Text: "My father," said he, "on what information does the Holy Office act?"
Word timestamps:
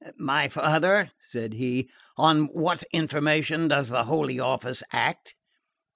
"My 0.17 0.49
father," 0.49 1.11
said 1.19 1.53
he, 1.53 1.87
"on 2.17 2.45
what 2.47 2.81
information 2.91 3.67
does 3.67 3.89
the 3.89 4.05
Holy 4.05 4.39
Office 4.39 4.81
act?" 4.91 5.35